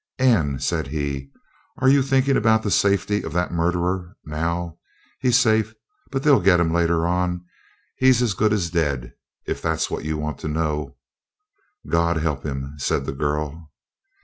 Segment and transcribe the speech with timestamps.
[0.17, 1.29] "Anne," said he,
[1.77, 4.79] "are you thinking about the safety of that murderer now?
[5.19, 5.75] He's safe,
[6.09, 7.45] but they'll get him later on;
[7.97, 9.13] he's as good as dead,
[9.45, 10.97] if that's what you want to know."
[11.87, 13.69] "God help him!" said the girl.